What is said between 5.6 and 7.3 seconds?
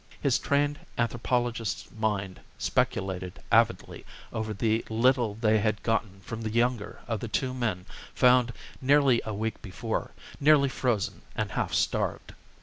gotten from the younger of the